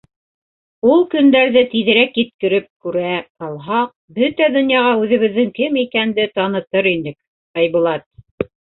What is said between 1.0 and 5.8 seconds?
көндәрҙе тиҙерәк еткереп күрә алһаҡ, бөтә донъяға үҙебеҙҙең